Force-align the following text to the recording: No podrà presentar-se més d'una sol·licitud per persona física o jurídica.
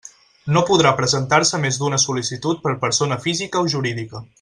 No 0.55 0.63
podrà 0.69 0.93
presentar-se 1.01 1.61
més 1.67 1.79
d'una 1.83 2.01
sol·licitud 2.07 2.65
per 2.67 2.77
persona 2.87 3.23
física 3.29 3.65
o 3.67 3.73
jurídica. 3.77 4.29